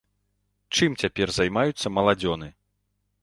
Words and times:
Чым 0.77 0.95
цяпер 1.03 1.33
займаюцца 1.37 1.93
маладзёны? 1.97 2.47